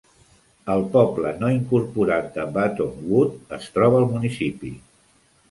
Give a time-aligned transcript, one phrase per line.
[0.75, 4.75] El poble no incorporat de Buttonwood es troba al municipi.